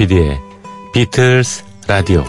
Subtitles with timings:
[0.00, 0.40] 조피디의
[0.94, 2.24] 비틀스 라디오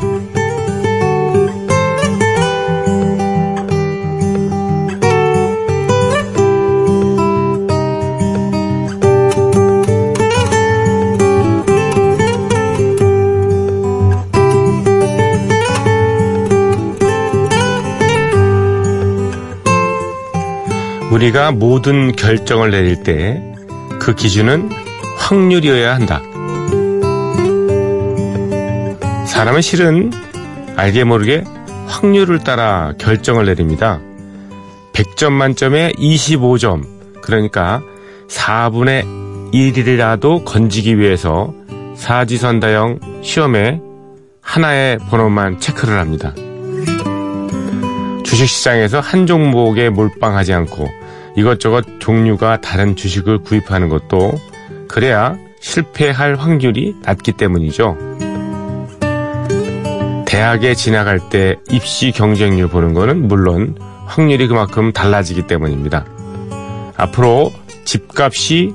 [21.11, 23.51] 우리가 모든 결정을 내릴 때
[24.01, 24.71] 그 기준은
[25.17, 26.23] 확률이어야 한다.
[29.41, 30.11] 사람은 실은
[30.75, 31.43] 알게 모르게
[31.87, 33.99] 확률을 따라 결정을 내립니다.
[34.93, 36.83] 100점 만점에 25점,
[37.23, 37.81] 그러니까
[38.27, 41.55] 4분의 1이라도 건지기 위해서
[41.95, 43.81] 사지선 다형 시험에
[44.41, 46.35] 하나의 번호만 체크를 합니다.
[48.23, 50.87] 주식시장에서 한 종목에 몰빵하지 않고
[51.35, 54.33] 이것저것 종류가 다른 주식을 구입하는 것도
[54.87, 57.97] 그래야 실패할 확률이 낮기 때문이죠.
[60.31, 66.05] 대학에 진학할 때 입시 경쟁률 보는 거는 물론 확률이 그만큼 달라지기 때문입니다.
[66.95, 67.51] 앞으로
[67.83, 68.73] 집값이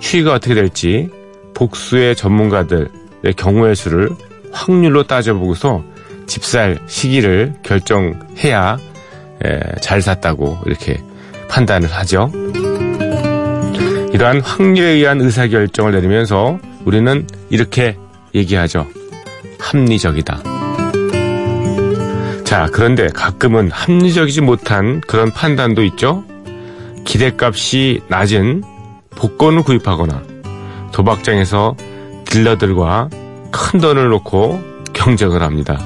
[0.00, 1.08] 추이가 어떻게 될지
[1.54, 2.90] 복수의 전문가들의
[3.38, 4.10] 경우의 수를
[4.52, 5.82] 확률로 따져보고서
[6.26, 8.76] 집살 시기를 결정해야
[9.80, 11.02] 잘 샀다고 이렇게
[11.48, 12.30] 판단을 하죠.
[14.12, 17.96] 이러한 확률에 의한 의사결정을 내리면서 우리는 이렇게
[18.34, 18.86] 얘기하죠.
[19.58, 20.57] 합리적이다.
[22.48, 26.24] 자, 그런데 가끔은 합리적이지 못한 그런 판단도 있죠.
[27.04, 28.64] 기대값이 낮은
[29.10, 30.22] 복권을 구입하거나
[30.92, 31.76] 도박장에서
[32.24, 33.10] 딜러들과
[33.52, 34.62] 큰 돈을 놓고
[34.94, 35.78] 경쟁을 합니다.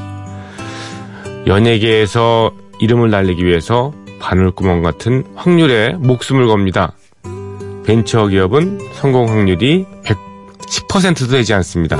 [1.48, 6.92] 연예계에서 이름을 날리기 위해서 바늘구멍 같은 확률에 목숨을 겁니다.
[7.84, 11.98] 벤처 기업은 성공 확률이 110%도 되지 않습니다.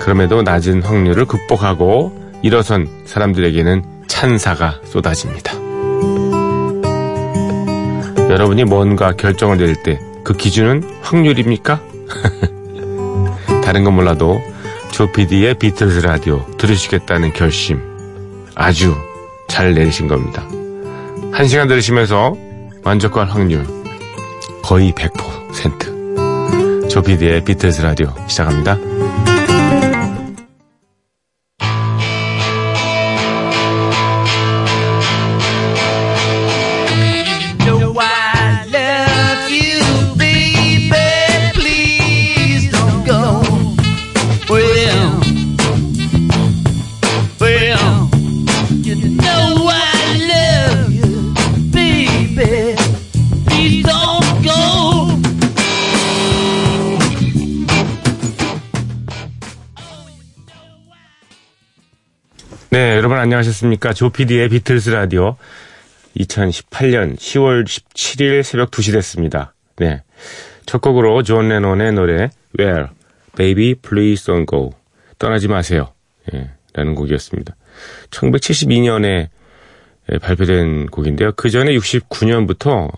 [0.00, 5.54] 그럼에도 낮은 확률을 극복하고 일어선 사람들에게는 찬사가 쏟아집니다.
[8.28, 11.80] 여러분이 뭔가 결정을 내릴 때 그 기준은 확률입니까?
[13.64, 14.40] 다른 건 몰라도
[14.92, 17.80] 조피디의 비틀즈 라디오 들으시겠다는 결심
[18.54, 18.94] 아주
[19.48, 20.46] 잘 내리신 겁니다.
[21.32, 22.36] 한 시간 들으시면서
[22.84, 23.66] 만족할 확률
[24.62, 26.88] 거의 100%.
[26.88, 28.76] 조피디의 비틀즈 라디오 시작합니다.
[63.32, 63.94] 안녕하셨습니까?
[63.94, 65.36] 조피디의 비틀스 라디오
[66.18, 69.54] 2018년 10월 17일 새벽 2시 됐습니다.
[69.76, 70.02] 네.
[70.66, 72.28] 첫 곡으로 존 레논의 노래
[72.58, 72.88] Well,
[73.34, 74.72] Baby Please Don't Go
[75.18, 75.94] 떠나지 마세요.
[76.34, 77.56] 예, 라는 곡이었습니다.
[78.10, 79.28] 1972년에
[80.20, 81.32] 발표된 곡인데요.
[81.32, 82.90] 그 전에 69년부터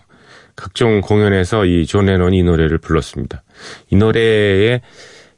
[0.57, 3.41] 각종 공연에서 이 존 레논이 이 노래를 불렀습니다.
[3.89, 4.81] 이 노래에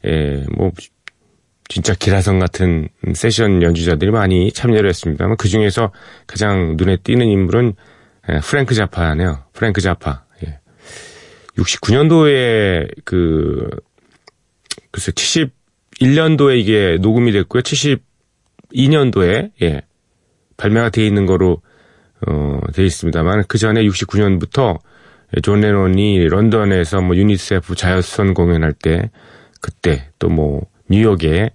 [0.05, 0.71] 에, 뭐
[1.69, 5.91] 진짜 기라성 같은 세션 연주자들이 많이 참여를 했습니다만 그 중에서
[6.25, 7.73] 가장 눈에 띄는 인물은
[8.43, 9.43] 프랭크 자파네요.
[9.53, 10.23] 프랭크 자파.
[10.45, 10.59] 예.
[11.57, 13.69] 69년도에 그
[14.91, 17.61] 글쎄 71년도에 이게 녹음이 됐고요.
[17.61, 19.81] 72년도에 예.
[20.55, 21.61] 발매가 돼 있는 거로
[22.27, 24.79] 어, 돼 있습니다만 그 전에 69년부터
[25.43, 29.11] 존 레논이 런던에서 뭐 유니세프 자선 공연할 때
[29.61, 31.51] 그때 또 뭐 뉴욕에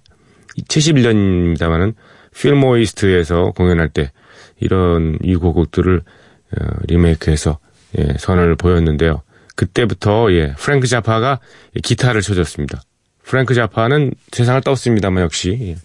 [0.67, 1.95] 71년입니다만은
[2.35, 4.11] Fillmore East에서 공연할 때
[4.59, 7.59] 이런 이 곡들을 어, 리메이크해서
[7.97, 9.21] 예, 선을 보였는데요.
[9.55, 11.39] 그때부터 예, 프랭크 자파가
[11.83, 12.81] 기타를 쳐줬습니다.
[13.23, 15.75] 프랭크 자파는 세상을 떴습니다만 역시 예,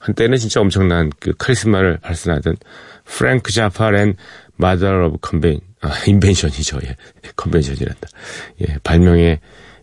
[0.00, 2.56] 한때는 진짜 엄청난 그 카리스마를 발산하던
[3.04, 4.14] 프랭크 자파 랜
[4.56, 6.78] Mother of Conven 아 Invention이죠.
[6.84, 6.96] 예.
[7.36, 8.08] convention이란다.
[8.62, 9.40] 예, 발명의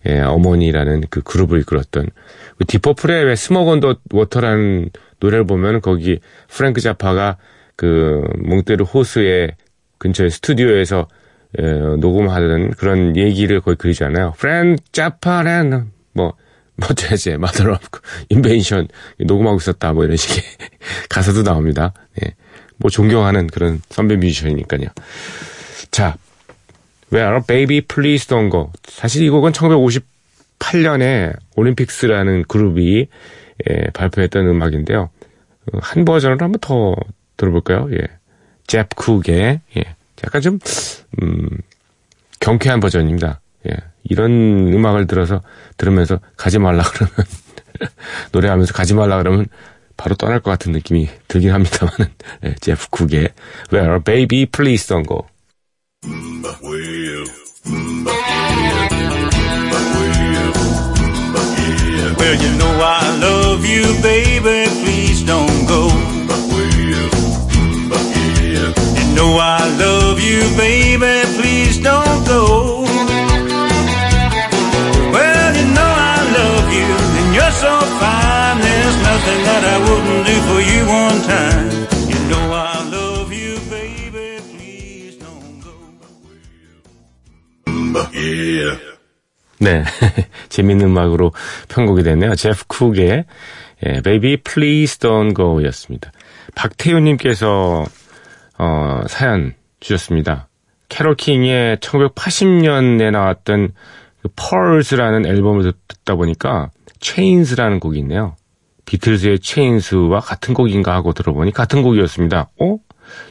[0.08, 2.08] 예, 어머니라는 그 그룹을 이끌었던
[2.58, 4.90] 그 Deep Purple의 왜 Smoke on the Water라는
[5.20, 6.20] 노래를 보면 거기
[6.50, 7.38] 프랭크 자파가
[7.76, 9.56] 그 몽트뢰 호수의
[9.98, 11.08] 근처에 스튜디오에서
[11.58, 11.64] 에,
[11.98, 14.34] 녹음하던 그런 얘기를 거의 그리잖아요.
[14.38, 16.34] 프랭크 자파는 뭐
[16.76, 17.80] 뭐어야지 Mother of
[18.30, 18.88] 인벤션
[19.20, 20.44] 녹음하고 있었다 뭐 이런 식의
[21.10, 21.94] 가사도 나옵니다.
[22.24, 22.34] 예.
[22.78, 24.88] 뭐 존경하는 그런 선배 뮤지션이니까요.
[25.92, 26.18] 자,
[27.13, 28.71] Where Baby Please Don't Go.
[28.88, 30.13] 사실 이 곡은 1950
[30.63, 33.07] 1988년에 올림픽스라는 그룹이
[33.69, 35.10] 예, 발표했던 음악인데요.
[35.71, 36.95] 어, 한 버전을 한번 더
[37.38, 37.89] 들어볼까요?
[37.92, 38.00] 예.
[38.68, 39.83] 제프 쿡의 예.
[40.25, 40.60] 약간 좀
[41.21, 41.50] 음,
[42.39, 43.42] 경쾌한 버전입니다.
[43.69, 43.77] 예.
[44.04, 45.42] 이런 음악을 들어서
[45.77, 47.13] 들으면서 가지 말라 그러면
[48.31, 49.45] 노래하면서 가지 말라 그러면
[49.95, 51.94] 바로 떠날 것 같은 느낌이 들긴 합니다만
[52.45, 53.30] 예, 제프 쿡의
[53.71, 55.27] Where Baby Please Don't Go.
[56.04, 56.16] Well,
[62.36, 64.70] you know I love you, baby.
[64.84, 65.88] Please don't go.
[69.00, 71.24] You know I love you, baby.
[71.40, 72.82] Please don't go.
[75.14, 76.90] Well, you know I love you,
[77.20, 78.60] and you're so fine.
[78.60, 80.33] There's nothing that I wouldn't do
[89.60, 89.84] 네.
[90.50, 91.31] 재밌는 음악으로
[91.69, 92.36] 편곡이 됐네요.
[92.36, 93.25] 제프 쿡의
[93.86, 96.12] 예, Baby Please Don't Go 였습니다.
[96.56, 97.86] 박태윤님께서
[98.60, 100.48] 어, 사연 주셨습니다.
[100.90, 103.74] 캐롤 킹의 1980년에 나왔던
[104.22, 106.69] 그 Pearls라는 앨범을 듣다 보니까
[107.01, 108.36] Chains라는 곡이 있네요.
[108.86, 112.50] 비틀즈의 체인스와 같은 곡인가 하고 들어보니 같은 곡이었습니다.
[112.60, 112.78] 어?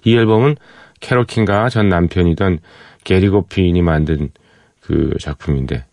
[0.05, 0.56] 이 앨범은
[1.00, 2.58] 캐롤 킹과 전 남편이던
[3.05, 4.31] 게리 고핀이 만든
[4.82, 5.87] 그 작품인데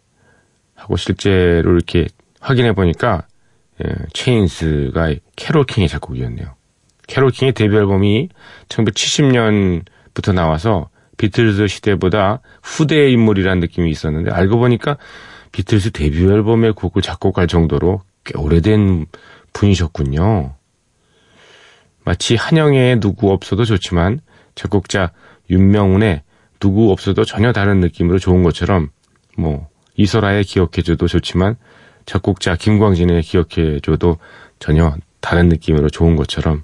[0.76, 2.08] 하고 실제로 이렇게
[2.40, 3.28] 확인해 보니까
[3.84, 6.56] 예, Chains가 캐롤 킹의 작곡이었네요.
[7.08, 8.30] 캐롤 킹의 데뷔 앨범이
[8.68, 14.98] 1970년부터 나와서 비틀즈 시대보다 후대의 인물이라는 느낌이 있었는데 알고 보니까
[15.52, 19.06] 비틀즈 데뷔 앨범의 곡을 작곡할 정도로 꽤 오래된
[19.54, 20.56] 분이셨군요.
[22.06, 24.22] 마치 한영애의 누구 없소도 좋지만
[24.56, 25.12] 작곡자
[25.50, 26.24] 윤명운의
[26.60, 28.90] 누구 없소도 전혀 다른 느낌으로 좋은 것처럼
[29.38, 31.56] 뭐 이소라의 기억해줘도 좋지만
[32.06, 34.18] 작곡자 김광진의 기억해줘도
[34.60, 36.64] 전혀 다른 느낌으로 좋은 것처럼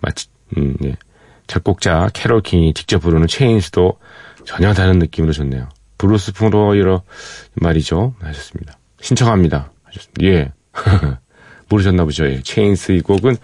[0.00, 0.96] 마치 음, 예.
[1.46, 3.98] 작곡자 캐롤 킹이 직접 부르는 Chains도
[4.44, 5.68] 전혀 다른 느낌으로 좋네요.
[5.98, 7.02] 블루스 풍으로
[7.54, 8.14] 말이죠.
[8.20, 8.78] 하셨습니다.
[9.00, 9.72] 신청합니다.
[9.84, 10.24] 하셨습니다.
[10.24, 10.52] 예.
[11.68, 12.26] 모르셨나 보죠.
[12.26, 12.42] 예.
[12.42, 13.36] Chains 이 곡은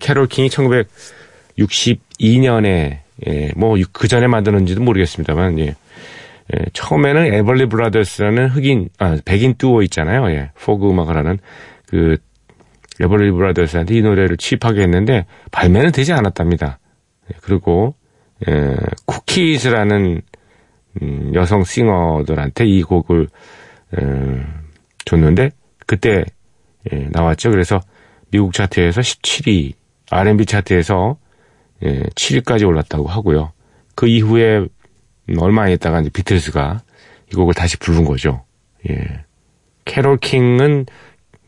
[0.00, 5.76] 캐롤 킹이 1962년에 예, 뭐 그 전에 만드는지도 모르겠습니다만 예.
[6.52, 10.28] 예, 처음에는 Everly Brothers라는 흑인, 아, 백인 듀오 있잖아요.
[10.30, 11.38] 예, 포크 음악을 하는
[11.86, 12.16] 그
[13.00, 16.78] Everly Brothers한테 이 노래를 취입하게 했는데 발매는 되지 않았답니다.
[17.30, 17.94] 예, 그리고
[18.48, 18.76] 예,
[19.06, 20.20] Cookies라는
[21.02, 23.28] 음, 여성 싱어들한테 이 곡을
[23.98, 24.46] 음,
[25.04, 25.50] 줬는데
[25.86, 26.24] 그때
[26.92, 27.50] 예, 나왔죠.
[27.50, 27.80] 그래서
[28.30, 29.72] 미국 차트에서 17위,
[30.10, 31.16] R&B 차트에서
[31.82, 33.52] 예, 7위까지 올랐다고 하고요.
[33.94, 34.66] 그 이후에
[35.30, 36.82] 음, 얼마 안 있다가 이제 비틀스가
[37.32, 38.44] 이 곡을 다시 부른 거죠.
[38.88, 39.24] 예.
[39.84, 40.86] 캐롤 킹은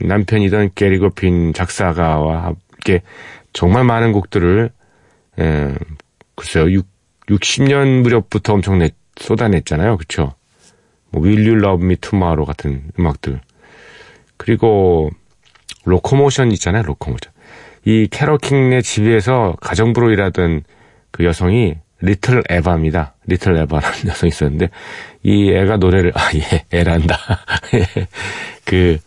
[0.01, 3.03] 남편이던 게리 거핀 작사가와 함께
[3.53, 4.71] 정말 많은 곡들을
[5.39, 5.75] 예,
[6.35, 6.87] 글쎄요 6,
[7.29, 9.97] 60년 무렵부터 엄청 내, 쏟아냈잖아요.
[9.97, 10.35] 그쵸?
[11.11, 13.41] 뭐 Will You Love Me Tomorrow 같은 음악들
[14.37, 15.11] 그리고
[15.85, 16.83] Locomotion 있잖아요.
[16.83, 17.33] Locomotion
[17.87, 20.65] 이 캐롤 킹네 집에서 가정부로 일하던
[21.13, 23.15] 그 여성이 리틀 에바입니다.
[23.27, 24.69] 리틀 에바라는 여성이 있었는데
[25.23, 27.17] 이 애가 노래를 아 예 애란다.
[28.67, 28.99] 그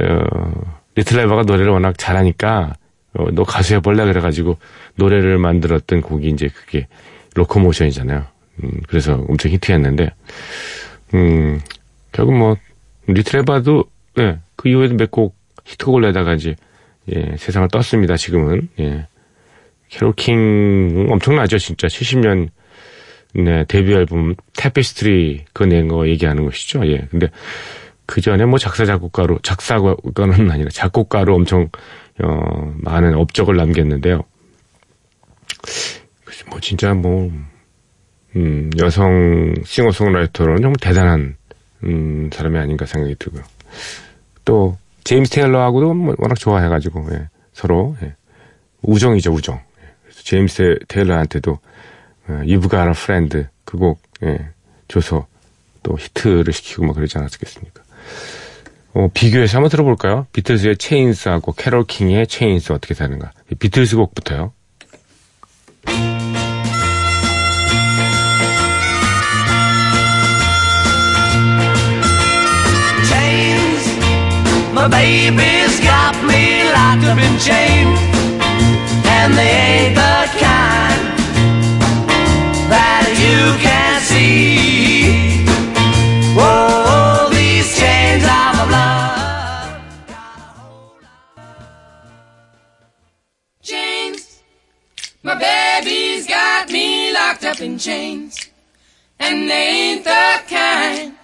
[0.00, 2.74] 어, 리틀 에바가 노래를 워낙 잘하니까
[3.14, 4.58] 어, 너 가수 해볼래 그래가지고
[4.96, 6.88] 노래를 만들었던 곡이 이제 그게
[7.36, 8.24] Locomotion이잖아요.
[8.64, 10.10] 음, 그래서 엄청 히트했는데
[11.14, 11.60] 음,
[12.10, 12.56] 결국 뭐
[13.06, 13.84] 리틀 에바도
[14.18, 16.56] 예, 그 이후에도 몇 곡 히트곡을 내다가 이제
[17.08, 18.16] 예, 세상을 떴습니다.
[18.16, 19.06] 지금은 예.
[19.88, 21.86] 캐롤킹 엄청나죠, 진짜.
[21.88, 22.48] 70년
[23.34, 26.86] 네, 데뷔 앨범 Tapestry 그 낸 거 얘기하는 것이죠.
[26.86, 27.06] 예.
[27.10, 27.28] 근데
[28.06, 31.68] 그 전에 뭐 작사 작곡가로 작사가는 아니라 작곡가로 엄청
[32.22, 34.22] 어, 많은 업적을 남겼는데요.
[36.50, 37.30] 뭐 진짜 뭐
[38.36, 41.36] 음, 여성 싱어송라이터로는 정말 대단한
[41.84, 43.42] 음, 사람이 아닌가 생각이 들고요.
[44.44, 48.14] 또 제임스 테일러하고도 뭐 워낙 좋아해가지고 예, 서로 예,
[48.82, 49.60] 우정이죠 우정.
[50.24, 51.58] 제임스 테일러한테도
[52.68, 54.50] Got a Friend 그 곡 예,
[54.88, 55.26] 줘서
[55.82, 57.82] 또 히트를 시키고 막 그러지 않았겠습니까?
[58.94, 60.26] 어, 비교해서 한번 들어볼까요?
[60.32, 63.32] 비틀즈의 Chains하고 캐롤 킹의 Chains 어떻게 다른가?
[63.58, 64.52] 비틀즈 곡부터요.
[74.72, 78.00] My baby's got me locked up in chains,
[79.04, 81.02] and they ain't the kind
[82.72, 85.44] that you can see.
[86.38, 89.76] Oh, these chains of love.
[93.60, 94.42] Chains,
[95.22, 98.48] my baby's got me locked up in chains,
[99.20, 101.18] and they ain't the kind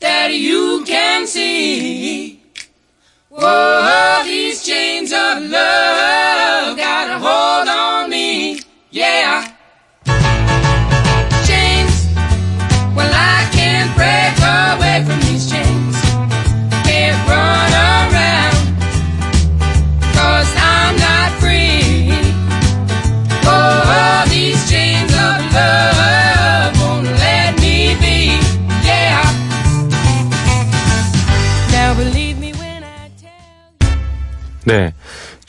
[0.00, 2.42] that you can see.
[3.30, 8.60] Whoa, these chains of love got a hold on me,
[8.90, 9.55] yeah.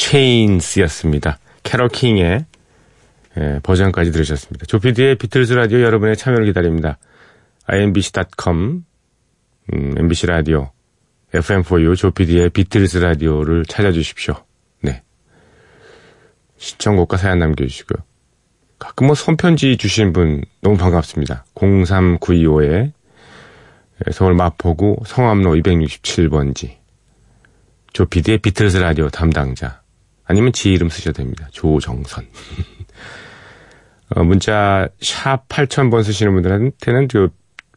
[0.07, 1.37] Chains였습니다.
[1.63, 2.45] 캐럴 킹의
[3.37, 4.65] 예, 버전까지 들으셨습니다.
[4.65, 6.97] 조피디의 비틀즈 라디오 여러분의 참여를 기다립니다.
[7.67, 8.83] imbc.com,
[9.73, 10.71] 음, MBC 라디오,
[11.33, 14.35] FM4U 조피디의 비틀즈 라디오를 찾아주십시오.
[14.81, 15.03] 네.
[16.55, 18.03] 신청곡과 사연 남겨주시고요.
[18.79, 21.45] 가끔 뭐 손편지 주신 분 너무 반갑습니다.
[21.55, 22.93] 03925에
[24.13, 26.77] 서울 마포구 성암로 267번지
[27.91, 29.81] 조피디의 비틀즈 라디오 담당자
[30.27, 31.47] 아니면 지 이름 쓰셔도 됩니다.
[31.51, 32.25] 조정선
[34.15, 37.29] 어, 문자 샵 8000번 쓰시는 분들한테는 그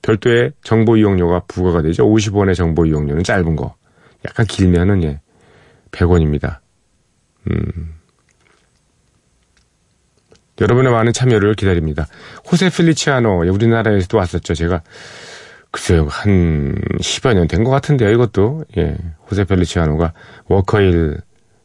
[0.03, 2.05] 별도의 정보 이용료가 부과가 되죠.
[2.07, 3.75] 50원의 정보 이용료는 짧은 거.
[4.27, 5.21] 약간 길면은 예.
[5.93, 6.59] 100원입니다.
[7.51, 7.95] 음.
[10.61, 12.07] 여러분의 많은 참여를 기다립니다.
[12.51, 14.55] 호세 필리치아노 예, 우리나라에서도 왔었죠.
[14.55, 14.83] 제가
[15.71, 18.11] 글쎄요 한 10여 년 된 것 같은데요.
[18.11, 18.97] 이것도 예.
[19.31, 20.13] 호세 펠리치아노가
[20.47, 21.19] 워커힐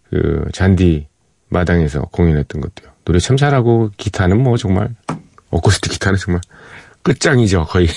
[0.09, 1.07] 그 잔디
[1.49, 2.91] 마당에서 공연했던 것도요.
[3.05, 4.89] 노래 참 잘하고 기타는 뭐 정말
[5.51, 6.41] 어쿠스틱 기타는 정말
[7.03, 7.87] 끝장이죠 거의.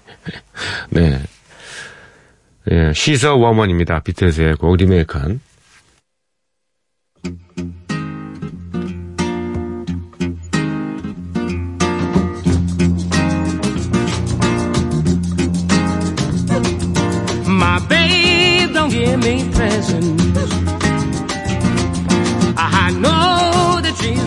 [0.90, 1.20] 네.
[2.70, 4.00] 예, She's a Woman입니다.
[4.00, 5.40] 비틀즈의 곡 리메이크한.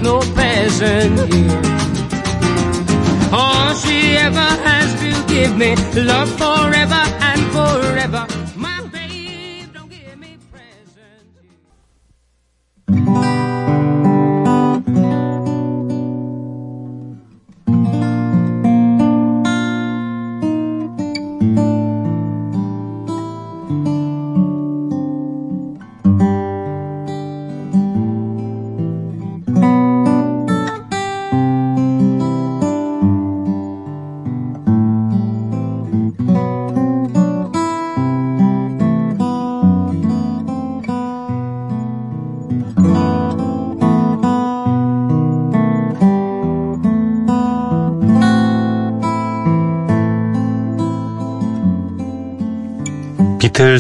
[0.02, 1.62] No peasant here.
[3.32, 8.31] All she ever has to give me, love forever and forever.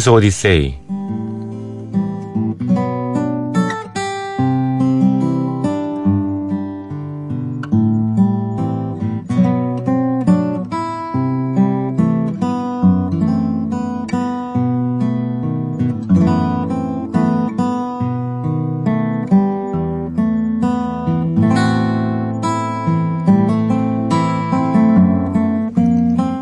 [0.01, 0.80] 비틀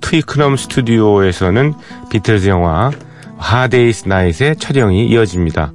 [0.00, 1.74] 트위크넘 스튜디오에서는
[2.10, 2.90] 비틀즈 영화
[3.38, 5.72] 하데이스 나잇의 촬영이 이어집니다.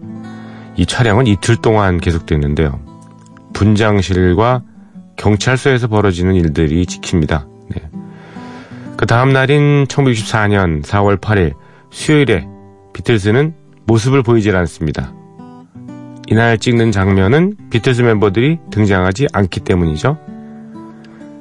[0.78, 2.80] 이 촬영은 이틀 동안 계속됐는데요.
[3.54, 4.63] 분장실과
[5.18, 7.48] 경찰서에서 벌어지는 일들이 지킵니다.
[7.70, 7.90] 네.
[8.98, 11.54] 그 다음 날인 1964년 4월 8일
[11.92, 12.48] 수요일에
[12.94, 13.54] 비틀즈는
[13.86, 15.13] 모습을 보이질 않습니다.
[16.28, 20.18] 이날 찍는 장면은 비틀즈 멤버들이 등장하지 않기 때문이죠.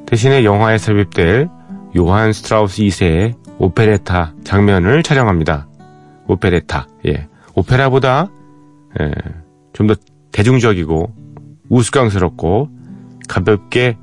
[0.07, 1.49] 대신에 영화에 삽입될
[1.97, 5.69] 요한 스트라우스 2세의 오페레타 장면을 촬영합니다.
[6.27, 7.29] 오페레타, 예.
[7.55, 8.29] 오페라보다,
[9.01, 9.11] 예,
[9.73, 9.95] 좀 더
[10.33, 11.13] 대중적이고,
[11.69, 12.69] 우스꽝스럽고,
[13.29, 13.97] 가볍게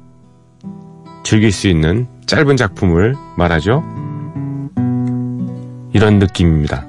[1.24, 3.84] 즐길 수 있는 짧은 작품을 말하죠.
[5.94, 6.86] 이런 느낌입니다.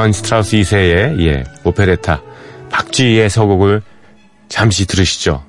[0.00, 2.22] 요한 스트라우스 2세의 예, 오페레타
[2.70, 3.82] 박쥐의 서곡을
[4.48, 5.44] 잠시 들으시죠.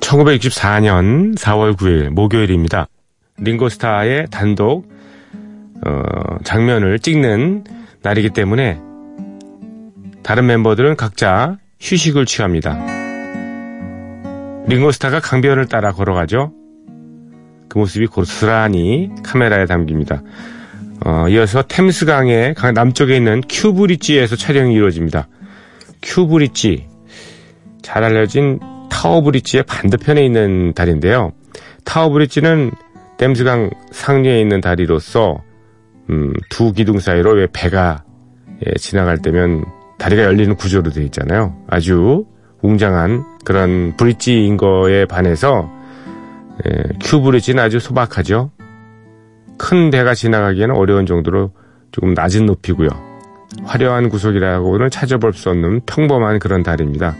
[0.00, 2.86] (1964년 4월 9일) 목요일입니다.
[3.40, 4.88] 링고스타의 단독
[5.86, 6.02] 어,
[6.44, 7.64] 장면을 찍는
[8.02, 8.80] 날이기 때문에
[10.22, 12.78] 다른 멤버들은 각자 휴식을 취합니다.
[14.66, 16.52] 링고스타가 강변을 따라 걸어가죠.
[17.68, 20.22] 그 모습이 고스란히 카메라에 담깁니다.
[21.06, 25.28] 어, 이어서 템스강의 강 남쪽에 있는 큐브리지에서 촬영이 이루어집니다.
[26.02, 26.86] 큐브리지
[27.82, 28.58] 잘 알려진
[28.90, 31.32] 타워브리지의 반대편에 있는 다리인데요.
[31.84, 32.72] 타워브리지는
[33.18, 35.42] 댐스강 상류에 있는 다리로서
[36.08, 38.04] 음, 두 기둥 사이로 왜 배가
[38.66, 39.64] 예, 지나갈 때면
[39.98, 41.56] 다리가 열리는 구조로 되어 있잖아요.
[41.68, 42.24] 아주
[42.62, 45.70] 웅장한 그런 브릿지인 거에 반해서
[46.66, 48.50] 예, 큐 브릿지는 아주 소박하죠.
[49.58, 51.52] 큰 배가 지나가기에는 어려운 정도로
[51.90, 52.88] 조금 낮은 높이고요.
[53.64, 57.16] 화려한 구석이라고는 찾아볼 수 없는 평범한 그런 다리입니다.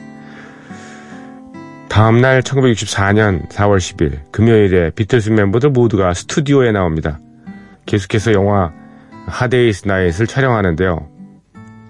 [1.98, 7.18] 다음날 1964년 4월 10일 금요일에 비틀스 멤버들 모두가 스튜디오에 나옵니다.
[7.86, 8.70] 계속해서 영화
[9.26, 11.08] Hard Day's Night을 촬영하는데요.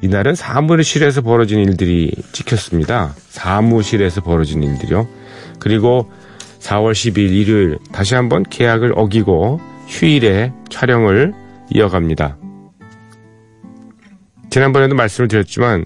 [0.01, 3.13] 이날은 사무실에서 벌어진 일들이 찍혔습니다.
[3.29, 5.07] 사무실에서 벌어진 일들이요.
[5.59, 6.11] 그리고
[6.59, 11.35] 4월 10일 일요일 다시 한번 계약을 어기고 휴일에 촬영을
[11.69, 12.39] 이어갑니다.
[14.49, 15.85] 지난번에도 말씀을 드렸지만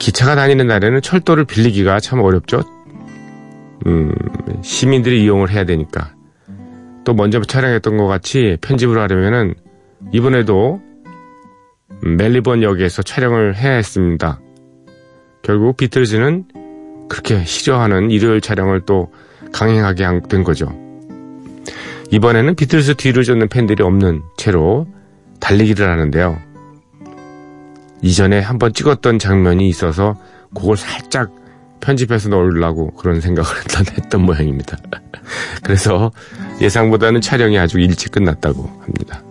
[0.00, 2.62] 기차가 다니는 날에는 철도를 빌리기가 참 어렵죠.
[3.86, 4.12] 음,
[4.62, 6.14] 시민들이 이용을 해야 되니까.
[7.04, 9.54] 또 먼저 촬영했던 것 같이 편집을 하려면은
[10.12, 10.80] 이번에도
[12.02, 14.40] 멜리번 역에서 촬영을 해야 했습니다.
[15.42, 16.46] 결국 비틀즈는
[17.08, 19.12] 그렇게 싫어하는 일요일 촬영을 또
[19.52, 20.66] 강행하게 된 거죠.
[22.10, 24.86] 이번에는 비틀즈 뒤를 쫓는 팬들이 없는 채로
[25.40, 26.49] 달리기를 하는데요.
[28.02, 30.16] 이전에 한번 찍었던 장면이 있어서
[30.54, 31.30] 그걸 살짝
[31.80, 33.50] 편집해서 넣으려고 그런 생각을
[33.96, 34.76] 했던, 모양입니다.
[35.62, 36.10] 그래서
[36.60, 39.22] 예상보다는 촬영이 아주 일찍 끝났다고 합니다.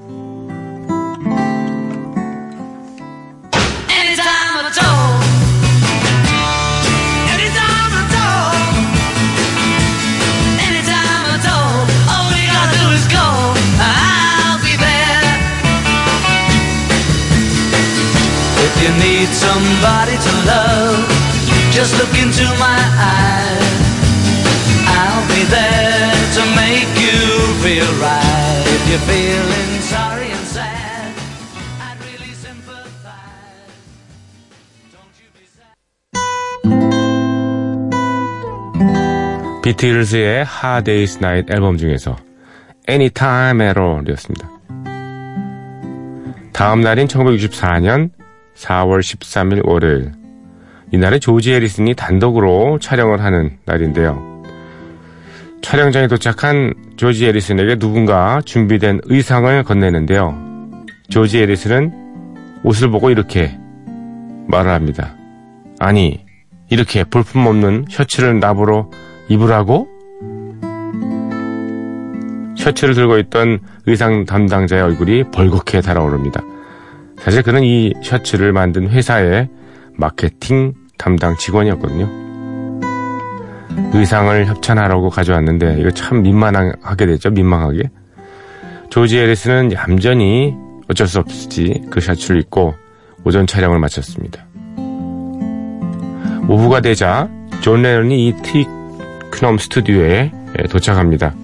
[21.89, 23.77] Just look into my eyes.
[24.85, 27.19] I'll be there to make you
[27.63, 28.63] feel right.
[28.75, 31.13] If you're feeling sorry and sad,
[31.81, 33.73] I'd really sympathize.
[34.93, 35.73] Don't you be sad.
[39.63, 42.17] 비틀즈의 Hard Day's Night 앨범 중에서
[42.87, 44.49] Anytime at All이었습니다.
[46.53, 48.11] 다음 날인 1964년
[48.55, 50.18] 4월 13일 월요일.
[50.91, 54.43] 이날은 조지 해리슨이 단독으로 촬영을 하는 날인데요.
[55.61, 60.37] 촬영장에 도착한 조지 해리슨에게 누군가 준비된 의상을 건네는데요.
[61.09, 61.91] 조지 해리슨은
[62.63, 63.57] 옷을 보고 이렇게
[64.47, 65.15] 말을 합니다.
[65.79, 66.25] 아니,
[66.69, 68.89] 이렇게 볼품없는 셔츠를 나보러
[69.27, 69.87] 입으라고?
[72.57, 76.41] 셔츠를 들고 있던 의상 담당자의 얼굴이 벌겋게 달아오릅니다.
[77.19, 79.49] 사실 그는 이 셔츠를 만든 회사의
[79.99, 82.07] 마케팅 담당 직원이었거든요.
[83.93, 87.29] 의상을 협찬하라고 가져왔는데 이거 참 민망하게 됐죠.
[87.31, 87.89] 민망하게.
[88.89, 90.55] 조지 해리슨은 얌전히
[90.89, 92.73] 어쩔 수 없이 그 셔츠를 입고
[93.23, 94.45] 오전 촬영을 마쳤습니다.
[96.47, 97.29] 오후가 되자
[97.61, 100.31] 존 레논이 이 트위크넘 스튜디오에
[100.69, 101.35] 도착합니다.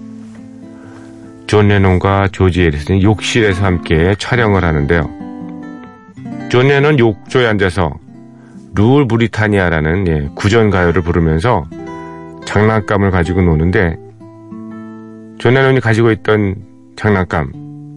[1.46, 5.08] 존 레논과 조지 해리슨은 욕실에서 함께 촬영을 하는데요.
[6.48, 7.92] 존 레논 욕조에 앉아서
[8.76, 11.66] Rule Britannia라는 예, 구전 가요를 부르면서
[12.44, 13.96] 장난감을 가지고 노는데
[15.38, 16.56] 존 레논이 가지고 있던
[16.96, 17.52] 장난감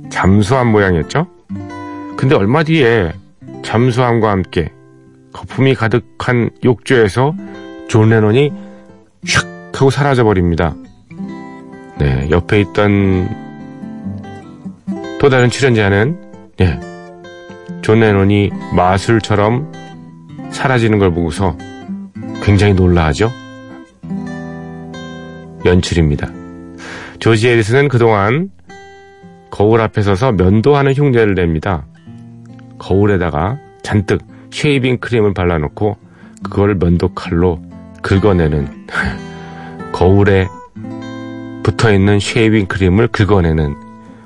[0.10, 1.28] 잠수함 모양이었죠.
[2.18, 3.12] 근데 얼마 뒤에
[3.63, 4.72] 잠수함과 함께
[5.34, 7.36] 거품이 가득한 욕조에서
[7.88, 8.52] 존 레논이
[9.26, 10.76] 슉 하고 사라져 버립니다.
[12.00, 13.30] 네, 옆에 있던
[15.20, 16.18] 또 다른 출연자는
[16.60, 16.80] 예,
[17.82, 19.72] 존 레논이 마술처럼
[20.60, 21.58] 사라지는 걸 보고서
[22.43, 23.32] 굉장히 놀라하죠.
[25.63, 26.28] 연출입니다.
[27.19, 28.50] 조지 해리슨은 그동안
[29.52, 31.86] 거울 앞에 서서 면도하는 흉내를 냅니다.
[32.78, 35.95] 거울에다가 잔뜩 shaving cream을 발라놓고
[36.43, 37.62] 그걸 면도칼로
[38.02, 38.88] 긁어내는
[39.93, 40.50] 거울에
[41.63, 43.76] 붙어있는 shaving cream을 긁어내는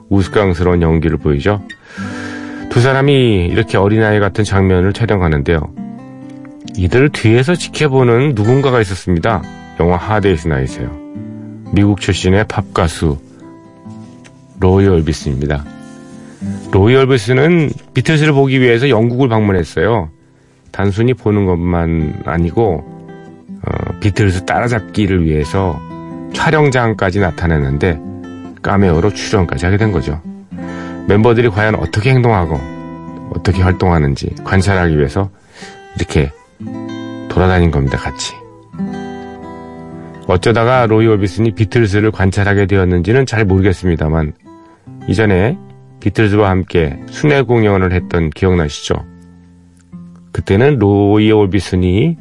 [0.09, 1.61] 우스꽝스러운 연기를 보이죠.
[2.71, 5.82] 두 사람이 이렇게 어린아이 같은 장면을 촬영하는데요.
[6.75, 9.43] 이들 뒤에서 지켜보는 누군가가 있었습니다.
[9.79, 10.89] 영화 Hard Day's Night요.
[11.71, 13.17] 미국 출신의 팝 가수
[14.59, 15.65] 로이 얼비스입니다.
[16.71, 20.09] 로이 얼비스는 비틀스를 보기 위해서 영국을 방문했어요.
[20.71, 22.83] 단순히 보는 것만 아니고
[23.65, 25.79] 어, 비틀스 따라잡기를 위해서
[26.33, 27.99] 촬영장까지 나타냈는데
[28.61, 30.21] 까메오로 출연까지 하게 된 거죠.
[31.07, 32.59] 멤버들이 과연 어떻게 행동하고
[33.35, 35.29] 어떻게 활동하는지 관찰하기 위해서
[35.97, 36.31] 이렇게
[37.29, 38.35] 돌아다닌 겁니다, 같이.
[40.27, 44.33] 어쩌다가 로이 오비슨이 비틀즈를 관찰하게 되었는지는 잘 모르겠습니다만
[45.07, 45.57] 이전에
[45.99, 48.95] 비틀즈와 함께 순회 공연을 했던 기억나시죠?
[50.31, 52.17] 그때는 로이 오비슨이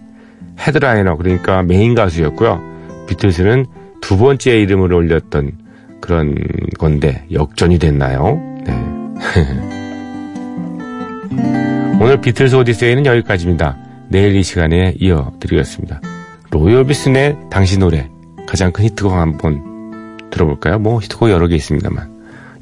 [0.58, 2.60] 헤드라이너 그러니까 메인 가수였고요.
[3.08, 3.66] 비틀즈는
[4.00, 5.52] 두 번째 이름을 올렸던
[6.00, 6.34] 그런
[6.78, 8.40] 건데 역전이 됐나요?
[8.66, 8.74] 네.
[12.00, 13.78] 오늘 비틀즈 오디세이는 여기까지입니다.
[14.12, 16.02] 내일 이 시간에 이어드리겠습니다.
[16.50, 18.10] 로이얼비슨의 당시 노래
[18.46, 20.78] 가장 큰 히트곡 한번 들어볼까요?
[20.78, 22.12] 뭐 히트곡 여러 개 있습니다만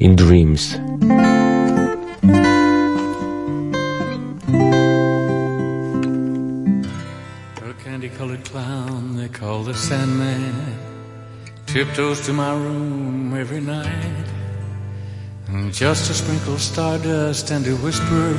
[0.01, 0.81] In Dreams
[7.59, 10.55] A candy-colored clown they call the Sandman
[11.67, 14.25] tiptoes to my room every night
[15.73, 18.37] just to sprinkle stardust and to whisper,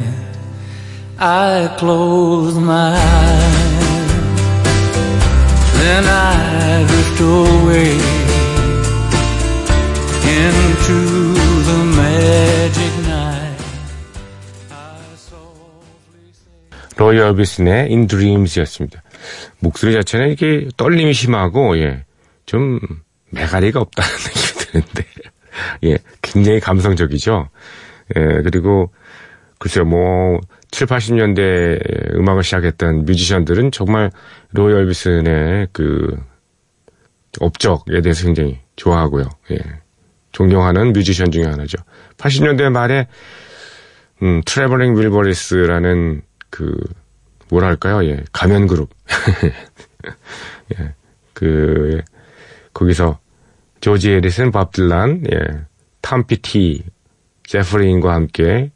[1.19, 4.11] I close my eyes,
[5.81, 7.99] then I drift away
[10.27, 10.99] into
[11.65, 13.65] the magic night.
[16.99, 19.03] 로이 얼비슨의 In Dreams였습니다.
[19.61, 22.05] 목소리 자체는 이렇게 떨림이 심하고 예,
[22.45, 22.79] 좀
[23.31, 25.07] 매가리가 없다는 느낌이 드는데
[25.85, 27.49] 예, 굉장히 감성적이죠.
[28.17, 28.91] 예, 그리고
[29.59, 30.41] 글쎄요, 뭐
[30.71, 34.11] 7, 80년대 음악을 시작했던 뮤지션들은 정말
[34.53, 36.17] 로이 오비슨의 그
[37.41, 39.29] 업적에 대해서 굉장히 좋아하고요.
[39.53, 39.59] 예.
[40.33, 41.79] 존경하는 뮤지션 중에 하나죠.
[42.19, 43.09] 80년대 말에
[44.23, 46.77] 음, 트래블링 윌버리스라는 그
[47.49, 48.05] 뭐랄까요?
[48.05, 48.23] 예.
[48.33, 48.91] 가면 그룹.
[50.79, 50.95] 예.
[51.33, 52.03] 그
[52.73, 53.19] 거기서
[53.81, 55.65] 조지 에리슨, 밥 딜란, 예.
[56.01, 56.85] 탐 피티,
[57.45, 58.71] 제프린과 함께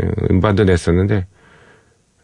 [0.00, 1.26] 예, 음반도 냈었는데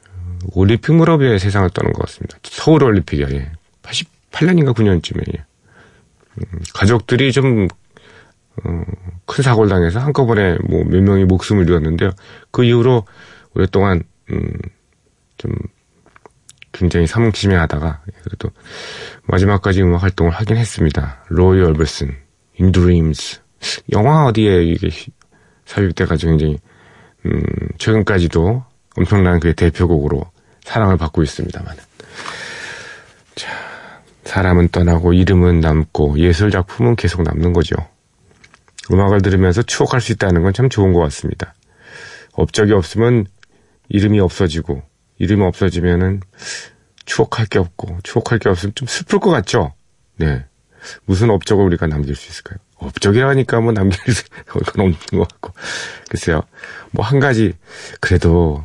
[0.09, 2.39] 어, 올림픽 무렵에 세상을 떠난 것 같습니다.
[2.43, 3.29] 서울 올림픽이야.
[3.31, 3.53] 예.
[3.83, 5.45] 88년인가 9년쯤에 예.
[6.39, 7.69] 음, 가족들이 좀
[8.65, 8.83] 어,
[9.27, 12.11] 큰 사고를 당해서 한꺼번에 뭐 몇 명이 목숨을 잃었는데요.
[12.51, 13.05] 그 이후로
[13.55, 14.53] 오랫동안 음,
[15.39, 15.53] 좀
[16.77, 18.51] 굉장히 삼심해하다가 그래도
[19.25, 21.25] 마지막까지 음악 활동을 하긴 했습니다.
[21.29, 22.15] 로이 얼버슨,
[22.61, 23.41] In Dreams
[23.93, 24.91] 영화 어디에 이게
[25.65, 26.59] 삽입돼가지고 굉장히
[27.25, 27.43] 음,
[27.79, 28.65] 최근까지도
[28.97, 30.25] 엄청난 그 대표곡으로
[30.65, 31.77] 사랑을 받고 있습니다만.
[33.35, 33.51] 자,
[34.25, 37.77] 사람은 떠나고 이름은 남고 예술 작품은 계속 남는 거죠.
[38.93, 41.55] 음악을 들으면서 추억할 수 있다는 건 참 좋은 것 같습니다.
[42.33, 43.27] 업적이 없으면
[43.89, 44.83] 이름이 없어지고
[45.19, 46.21] 이름이 없어지면은
[47.05, 49.75] 추억할 게 없고 추억할 게 없으면 좀 슬플 것 같죠.
[50.17, 50.45] 네.
[51.05, 52.59] 무슨 업적을 우리가 남길 수 있을까요?
[52.77, 53.99] 업적이라니까 뭐 남길
[54.47, 55.53] 건 없는 것 같고.
[56.11, 56.43] 글쎄요.
[56.93, 57.55] 뭐 한 가지,
[58.01, 58.65] 그래도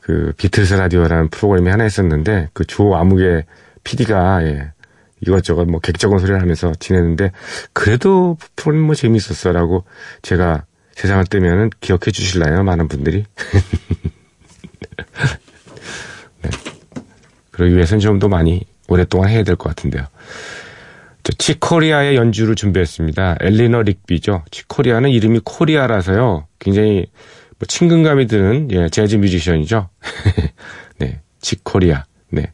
[0.00, 3.44] 그 비틀스 라디오라는 프로그램이 하나 있었는데 그 조 아무개
[3.84, 4.72] PD가 예,
[5.20, 7.32] 이것저것 뭐 객적은 소리를 하면서 지냈는데
[7.72, 9.84] 그래도 프로그램 뭐 재밌었어라고
[10.22, 10.64] 제가
[10.94, 12.62] 세상을 뜨면은 기억해 주실라요?
[12.64, 13.24] 많은 분들이.
[16.50, 17.02] 네.
[17.50, 20.04] 그러기 위해서는 좀 더 많이 오랫동안 해야 될 것 같은데요.
[21.22, 23.38] 저 치코리아의 연주를 준비했습니다.
[23.40, 24.44] 엘리너 릭비죠.
[24.50, 26.46] 치코리아는 이름이 코리아라서요.
[26.60, 27.06] 굉장히
[27.58, 29.88] 뭐 친근감이 드는 예, 재즈 뮤지션이죠.
[30.98, 32.04] 네, 치코리아.
[32.30, 32.52] 네,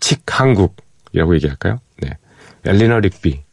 [0.00, 1.78] 칙 한국이라고 얘기할까요?
[1.98, 2.10] 네,
[2.64, 3.44] 엘리너 릭비.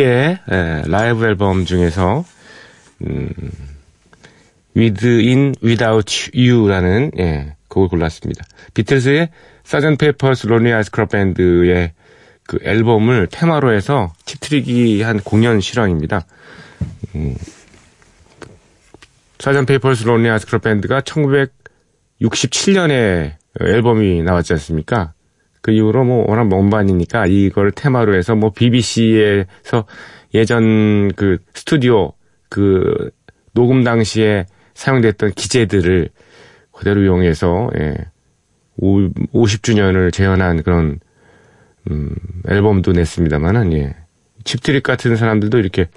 [0.00, 2.24] 4개 예, 라이브 앨범 중에서
[3.06, 3.30] 음,
[4.76, 8.44] Within You Without You라는 예, 곡을 골랐습니다.
[8.74, 9.30] 비틀스의
[9.62, 11.92] Sergeant Pepper's Lonely Hearts Club Band의
[12.44, 16.24] 그 앨범을 테마로 해서 Cheap Trick이 한 공연 실황입니다.
[17.14, 17.36] 음,
[19.38, 25.12] Sergeant Pepper's Lonely Hearts Club Band가 1967년에 앨범이 나왔지 않습니까?
[25.60, 29.84] 그 이후로 뭐 워낙 먼반이니까 이걸 테마로 해서 뭐 BBC에서
[30.34, 32.12] 예전 그 스튜디오
[32.48, 33.10] 그
[33.52, 36.08] 녹음 당시에 사용됐던 기재들을
[36.72, 37.96] 그대로 이용해서 예.
[38.80, 41.00] 50주년을 재현한 그런
[41.90, 42.14] 음,
[42.48, 43.96] 앨범도 냈습니다만은 예.
[44.44, 45.88] 칩트릭 같은 사람들도 이렇게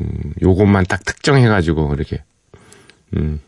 [0.00, 2.22] 음, 요것만 딱 특정해 가지고 이렇게
[3.16, 3.40] 음,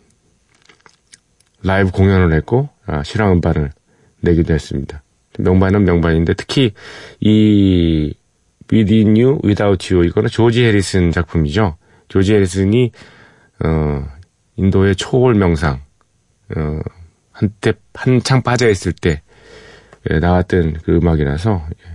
[1.62, 3.70] 라이브 공연을 했고 아, 실황 음반을
[4.20, 5.02] 내기도 했습니다.
[5.38, 6.72] 명반은 명반인데 특히
[7.20, 8.14] 이
[8.70, 11.76] Within You, Without You 이거는 조지 해리슨 작품이죠.
[12.08, 12.92] 조지 해리슨이
[13.64, 14.06] 어
[14.56, 15.80] 인도의 초월 명상
[16.56, 16.80] 어
[17.32, 19.22] 한때 한창 빠져 있을 때
[20.10, 21.90] 예, 나왔던 그 음악이라서 예.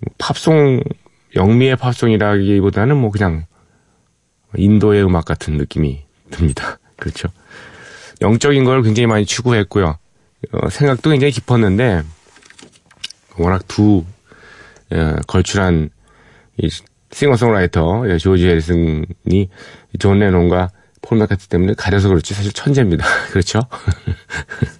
[0.00, 0.82] 뭐 팝송
[1.36, 3.46] 영미의 팝송이라기보다는 뭐 그냥
[4.56, 6.78] 인도의 음악 같은 느낌이 듭니다.
[6.96, 7.28] 그렇죠.
[8.20, 9.98] 영적인 걸 굉장히 많이 추구했고요.
[10.52, 12.02] 어, 생각도 굉장히 깊었는데
[13.38, 14.04] 워낙 두
[14.92, 15.90] 예, 걸출한
[16.56, 16.68] 이
[17.10, 19.48] 싱어송라이터 예, 조지 해리슨이
[19.98, 20.70] 존 레논과
[21.02, 23.04] 폴 맥카트니 때문에 가려서 그렇지 사실 천재입니다.
[23.30, 23.60] 그렇죠?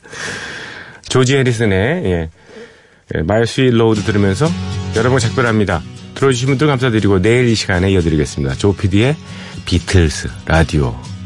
[1.09, 2.31] 조지 해리슨의 예,
[3.15, 4.47] 예, My Sweet Lord 들으면서
[4.97, 5.83] 여러분 작별합니다.
[6.15, 8.55] 들어주신 분들 감사드리고 내일 이 시간에 이어드리겠습니다.
[8.57, 9.17] 조피디의
[9.65, 11.18] 비틀스 라디오